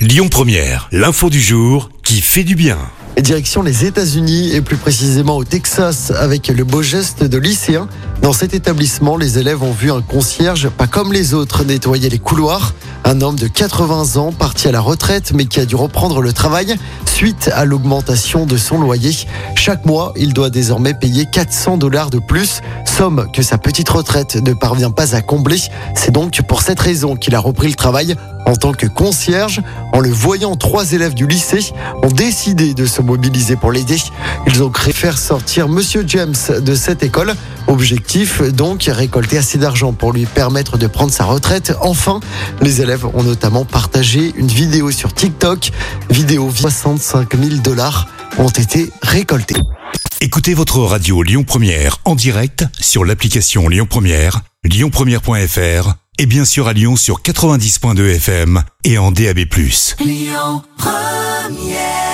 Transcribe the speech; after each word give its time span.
Lyon 0.00 0.28
Première, 0.30 0.88
l'info 0.92 1.28
du 1.28 1.42
jour 1.42 1.90
qui 2.02 2.22
fait 2.22 2.42
du 2.42 2.54
bien. 2.54 2.78
Direction 3.18 3.60
les 3.60 3.84
États-Unis 3.84 4.54
et 4.54 4.62
plus 4.62 4.78
précisément 4.78 5.36
au 5.36 5.44
Texas 5.44 6.10
avec 6.10 6.48
le 6.48 6.64
beau 6.64 6.80
geste 6.80 7.22
de 7.22 7.36
lycéens. 7.36 7.86
Dans 8.22 8.32
cet 8.32 8.54
établissement, 8.54 9.18
les 9.18 9.38
élèves 9.38 9.62
ont 9.62 9.72
vu 9.72 9.92
un 9.92 10.00
concierge, 10.00 10.70
pas 10.70 10.86
comme 10.86 11.12
les 11.12 11.34
autres, 11.34 11.64
nettoyer 11.64 12.08
les 12.08 12.18
couloirs. 12.18 12.72
Un 13.04 13.20
homme 13.20 13.36
de 13.36 13.46
80 13.46 14.16
ans 14.16 14.32
parti 14.32 14.68
à 14.68 14.72
la 14.72 14.80
retraite 14.80 15.32
mais 15.34 15.44
qui 15.44 15.60
a 15.60 15.66
dû 15.66 15.74
reprendre 15.74 16.22
le 16.22 16.32
travail 16.32 16.76
suite 17.20 17.50
à 17.52 17.66
l'augmentation 17.66 18.46
de 18.46 18.56
son 18.56 18.80
loyer. 18.80 19.14
Chaque 19.54 19.84
mois, 19.84 20.14
il 20.16 20.32
doit 20.32 20.48
désormais 20.48 20.94
payer 20.94 21.26
400 21.26 21.76
dollars 21.76 22.08
de 22.08 22.18
plus, 22.18 22.62
somme 22.86 23.26
que 23.30 23.42
sa 23.42 23.58
petite 23.58 23.90
retraite 23.90 24.36
ne 24.36 24.54
parvient 24.54 24.90
pas 24.90 25.14
à 25.14 25.20
combler. 25.20 25.58
C'est 25.94 26.12
donc 26.12 26.40
pour 26.40 26.62
cette 26.62 26.80
raison 26.80 27.16
qu'il 27.16 27.34
a 27.34 27.38
repris 27.38 27.68
le 27.68 27.74
travail 27.74 28.16
en 28.46 28.56
tant 28.56 28.72
que 28.72 28.86
concierge. 28.86 29.60
En 29.92 30.00
le 30.00 30.08
voyant, 30.08 30.56
trois 30.56 30.92
élèves 30.92 31.14
du 31.14 31.26
lycée 31.26 31.72
ont 32.02 32.08
décidé 32.08 32.72
de 32.72 32.86
se 32.86 33.02
mobiliser 33.02 33.56
pour 33.56 33.70
l'aider. 33.70 33.98
Ils 34.46 34.62
ont 34.62 34.70
créé 34.70 34.92
faire 34.92 35.18
sortir 35.18 35.68
Monsieur 35.68 36.04
James 36.06 36.34
de 36.60 36.74
cette 36.74 37.02
école. 37.02 37.34
Objectif 37.66 38.42
donc 38.42 38.88
récolter 38.90 39.38
assez 39.38 39.58
d'argent 39.58 39.92
pour 39.92 40.12
lui 40.12 40.26
permettre 40.26 40.78
de 40.78 40.86
prendre 40.86 41.12
sa 41.12 41.24
retraite. 41.24 41.74
Enfin, 41.82 42.18
les 42.60 42.80
élèves 42.80 43.06
ont 43.14 43.22
notamment 43.22 43.64
partagé 43.64 44.32
une 44.36 44.48
vidéo 44.48 44.90
sur 44.90 45.12
TikTok. 45.12 45.70
Vidéo 46.10 46.50
65 46.50 47.36
000 47.36 47.56
dollars 47.62 48.08
ont 48.38 48.48
été 48.48 48.90
récoltés. 49.02 49.56
Écoutez 50.20 50.54
votre 50.54 50.80
radio 50.80 51.22
Lyon 51.22 51.44
Première 51.44 51.98
en 52.04 52.14
direct 52.14 52.64
sur 52.80 53.04
l'application 53.04 53.68
Lyon 53.68 53.86
Première, 53.88 54.40
lyonpremière.fr 54.64 55.94
et 56.18 56.26
bien 56.26 56.44
sûr 56.44 56.68
à 56.68 56.72
Lyon 56.72 56.96
sur 56.96 57.22
90.2 57.22 58.16
FM 58.16 58.62
et 58.84 58.98
en 58.98 59.12
DAB+. 59.12 59.38
Lyon 60.00 60.62
Première 60.76 62.09